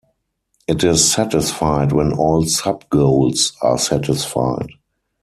[0.67, 4.69] It is satisfied when all sub-goals are satisfied.